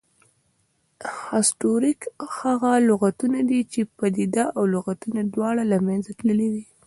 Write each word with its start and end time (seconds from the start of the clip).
هسټوریک 1.25 1.99
هغه 2.37 2.71
لغتونه 2.89 3.39
دي، 3.49 3.59
چې 3.71 3.79
پدیده 3.97 4.45
او 4.57 4.63
لغتونه 4.75 5.19
دواړه 5.33 5.63
له 5.71 5.77
منځه 5.87 6.11
تللې 6.19 6.47
وي 6.53 6.65